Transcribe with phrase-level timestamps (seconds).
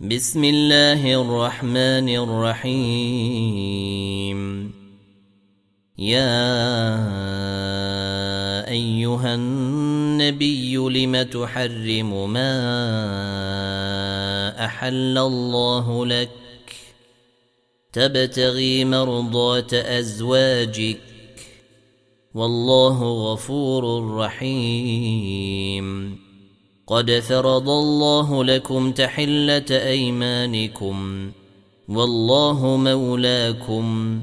[0.00, 3.60] بسم الله الرحمن الرحيم.
[5.98, 6.56] يا
[8.68, 12.54] أيها النبي لم تحرم ما
[14.64, 16.30] أحل الله لك؟
[17.92, 21.00] تبتغي مرضات أزواجك.
[22.34, 25.90] والله غفور رحيم.
[26.90, 31.30] قد فرض الله لكم تحلة أيمانكم
[31.88, 34.20] والله مولاكم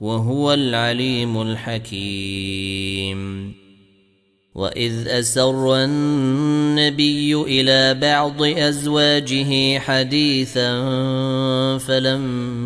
[0.00, 3.16] وهو العليم الحكيم.
[4.54, 10.68] وإذ أسر النبي إلى بعض أزواجه حديثا
[11.78, 12.65] فلما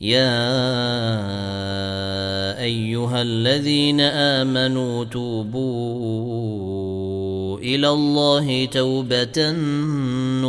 [0.00, 0.40] يا
[2.62, 6.00] ايها الذين امنوا توبوا
[7.58, 9.50] إلى الله توبه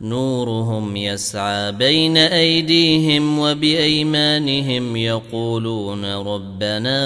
[0.00, 6.98] نورهم يسعى بين أيديهم وبأيمانهم يقولون ربنا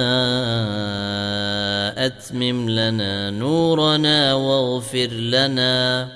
[2.06, 6.08] أتمم لنا نورنا واغفر لنا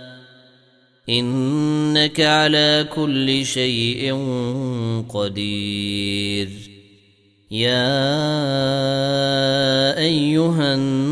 [1.09, 4.15] إنك على كل شيء
[5.09, 6.49] قدير
[7.50, 7.99] يا
[9.99, 11.11] أيها النبي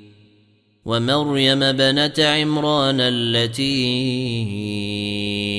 [0.85, 3.65] ومريم بنت عمران التي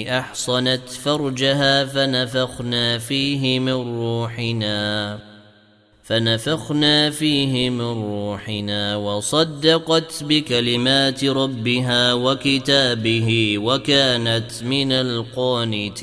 [0.08, 5.18] أحصنت فرجها فنفخنا فيه من روحنا
[6.04, 16.02] فنفخنا فيه من روحنا وصدقت بكلمات ربها وكتابه وكانت من القانتين.